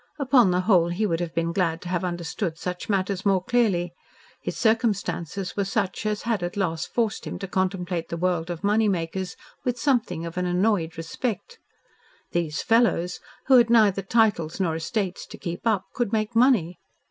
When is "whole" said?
0.61-0.87